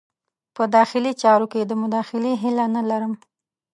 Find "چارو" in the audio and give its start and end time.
1.21-1.45